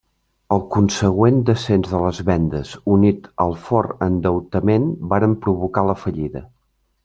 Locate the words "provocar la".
5.47-6.01